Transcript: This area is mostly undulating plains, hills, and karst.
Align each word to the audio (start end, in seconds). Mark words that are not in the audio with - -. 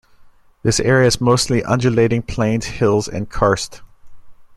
This 0.63 0.79
area 0.79 1.05
is 1.05 1.21
mostly 1.21 1.63
undulating 1.63 2.23
plains, 2.23 2.65
hills, 2.65 3.07
and 3.07 3.29
karst. 3.29 3.83